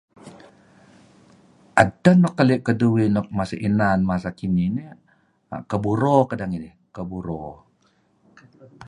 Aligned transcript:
Edteh 1.83 2.15
nuk 2.21 2.33
keli' 2.37 2.63
keduih 2.67 3.07
nuk 3.15 3.27
masih 3.37 3.59
inan 3.69 3.99
masa 4.09 4.29
kinih 4.39 4.69
nih, 4.77 4.89
Keburo 5.69 6.17
kedeh 6.29 6.47
ngidih. 6.49 6.73
Keburo. 6.95 7.43